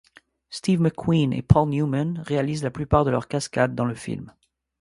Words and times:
Steve 0.49 0.81
McQueen 0.81 1.31
et 1.31 1.43
Paul 1.43 1.69
Newman 1.69 2.23
réalisent 2.25 2.63
la 2.63 2.71
plupart 2.71 3.05
de 3.05 3.11
leurs 3.11 3.27
cascades 3.27 3.75
dans 3.75 3.85
le 3.85 3.93
film. 3.93 4.33